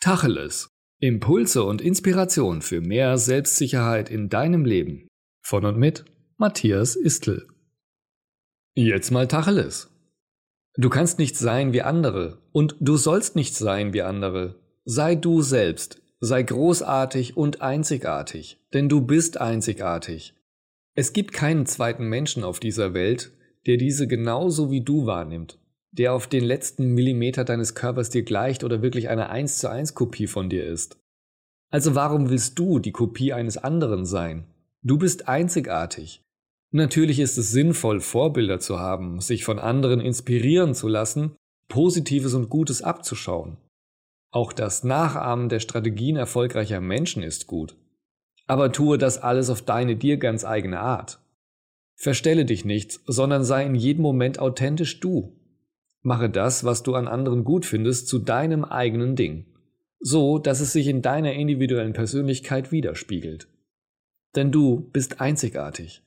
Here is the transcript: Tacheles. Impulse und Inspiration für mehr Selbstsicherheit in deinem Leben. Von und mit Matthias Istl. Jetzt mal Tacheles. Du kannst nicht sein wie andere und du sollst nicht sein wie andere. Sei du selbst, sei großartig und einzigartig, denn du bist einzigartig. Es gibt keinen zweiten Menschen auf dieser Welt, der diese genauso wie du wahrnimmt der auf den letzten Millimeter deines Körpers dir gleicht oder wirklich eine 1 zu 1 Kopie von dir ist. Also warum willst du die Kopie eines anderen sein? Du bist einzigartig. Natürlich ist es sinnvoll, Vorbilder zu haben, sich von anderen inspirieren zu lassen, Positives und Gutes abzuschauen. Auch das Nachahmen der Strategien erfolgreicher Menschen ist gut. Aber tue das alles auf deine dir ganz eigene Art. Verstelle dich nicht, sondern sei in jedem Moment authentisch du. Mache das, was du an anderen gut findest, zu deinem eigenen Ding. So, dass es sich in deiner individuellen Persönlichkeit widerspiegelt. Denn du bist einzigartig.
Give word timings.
Tacheles. 0.00 0.70
Impulse 1.00 1.64
und 1.64 1.80
Inspiration 1.80 2.62
für 2.62 2.80
mehr 2.80 3.18
Selbstsicherheit 3.18 4.10
in 4.10 4.28
deinem 4.28 4.64
Leben. 4.64 5.08
Von 5.42 5.64
und 5.64 5.76
mit 5.76 6.04
Matthias 6.36 6.94
Istl. 6.94 7.48
Jetzt 8.76 9.10
mal 9.10 9.26
Tacheles. 9.26 9.90
Du 10.76 10.88
kannst 10.88 11.18
nicht 11.18 11.36
sein 11.36 11.72
wie 11.72 11.82
andere 11.82 12.38
und 12.52 12.76
du 12.78 12.96
sollst 12.96 13.34
nicht 13.34 13.56
sein 13.56 13.92
wie 13.92 14.02
andere. 14.02 14.60
Sei 14.84 15.16
du 15.16 15.42
selbst, 15.42 16.00
sei 16.20 16.44
großartig 16.44 17.36
und 17.36 17.60
einzigartig, 17.60 18.64
denn 18.72 18.88
du 18.88 19.00
bist 19.00 19.40
einzigartig. 19.40 20.34
Es 20.94 21.12
gibt 21.12 21.32
keinen 21.32 21.66
zweiten 21.66 22.08
Menschen 22.08 22.44
auf 22.44 22.60
dieser 22.60 22.94
Welt, 22.94 23.32
der 23.66 23.78
diese 23.78 24.06
genauso 24.06 24.70
wie 24.70 24.84
du 24.84 25.06
wahrnimmt 25.06 25.58
der 25.92 26.12
auf 26.12 26.26
den 26.26 26.44
letzten 26.44 26.94
Millimeter 26.94 27.44
deines 27.44 27.74
Körpers 27.74 28.10
dir 28.10 28.22
gleicht 28.22 28.64
oder 28.64 28.82
wirklich 28.82 29.08
eine 29.08 29.30
1 29.30 29.58
zu 29.58 29.70
1 29.70 29.94
Kopie 29.94 30.26
von 30.26 30.50
dir 30.50 30.66
ist. 30.66 30.98
Also 31.70 31.94
warum 31.94 32.30
willst 32.30 32.58
du 32.58 32.78
die 32.78 32.92
Kopie 32.92 33.32
eines 33.32 33.58
anderen 33.58 34.06
sein? 34.06 34.46
Du 34.82 34.98
bist 34.98 35.28
einzigartig. 35.28 36.22
Natürlich 36.70 37.18
ist 37.18 37.38
es 37.38 37.50
sinnvoll, 37.50 38.00
Vorbilder 38.00 38.60
zu 38.60 38.78
haben, 38.78 39.20
sich 39.20 39.44
von 39.44 39.58
anderen 39.58 40.00
inspirieren 40.00 40.74
zu 40.74 40.88
lassen, 40.88 41.36
Positives 41.68 42.34
und 42.34 42.48
Gutes 42.48 42.82
abzuschauen. 42.82 43.56
Auch 44.30 44.52
das 44.52 44.84
Nachahmen 44.84 45.48
der 45.48 45.60
Strategien 45.60 46.16
erfolgreicher 46.16 46.80
Menschen 46.80 47.22
ist 47.22 47.46
gut. 47.46 47.76
Aber 48.46 48.72
tue 48.72 48.98
das 48.98 49.18
alles 49.18 49.50
auf 49.50 49.62
deine 49.62 49.96
dir 49.96 50.18
ganz 50.18 50.44
eigene 50.44 50.80
Art. 50.80 51.20
Verstelle 51.96 52.44
dich 52.44 52.64
nicht, 52.64 53.00
sondern 53.06 53.44
sei 53.44 53.64
in 53.64 53.74
jedem 53.74 54.02
Moment 54.02 54.38
authentisch 54.38 55.00
du. 55.00 55.37
Mache 56.08 56.30
das, 56.30 56.64
was 56.64 56.82
du 56.82 56.94
an 56.94 57.06
anderen 57.06 57.44
gut 57.44 57.66
findest, 57.66 58.08
zu 58.08 58.18
deinem 58.18 58.64
eigenen 58.64 59.14
Ding. 59.14 59.44
So, 60.00 60.38
dass 60.38 60.60
es 60.60 60.72
sich 60.72 60.88
in 60.88 61.02
deiner 61.02 61.34
individuellen 61.34 61.92
Persönlichkeit 61.92 62.72
widerspiegelt. 62.72 63.46
Denn 64.34 64.50
du 64.50 64.88
bist 64.90 65.20
einzigartig. 65.20 66.02